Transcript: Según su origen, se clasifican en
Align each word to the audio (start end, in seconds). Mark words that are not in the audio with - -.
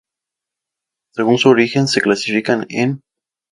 Según 1.13 1.37
su 1.37 1.49
origen, 1.49 1.87
se 1.87 2.01
clasifican 2.01 2.65
en 2.69 3.01